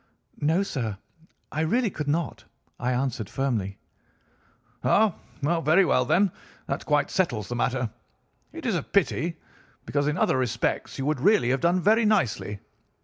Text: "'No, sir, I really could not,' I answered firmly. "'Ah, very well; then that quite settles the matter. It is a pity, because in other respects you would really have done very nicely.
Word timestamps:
"'No, 0.39 0.63
sir, 0.63 0.97
I 1.51 1.61
really 1.61 1.91
could 1.91 2.07
not,' 2.07 2.43
I 2.79 2.91
answered 2.91 3.29
firmly. 3.29 3.77
"'Ah, 4.83 5.13
very 5.43 5.85
well; 5.85 6.05
then 6.05 6.31
that 6.65 6.87
quite 6.87 7.11
settles 7.11 7.47
the 7.49 7.55
matter. 7.55 7.87
It 8.51 8.65
is 8.65 8.73
a 8.73 8.81
pity, 8.81 9.37
because 9.85 10.07
in 10.07 10.17
other 10.17 10.37
respects 10.39 10.97
you 10.97 11.05
would 11.05 11.19
really 11.21 11.49
have 11.51 11.61
done 11.61 11.79
very 11.79 12.03
nicely. 12.05 12.59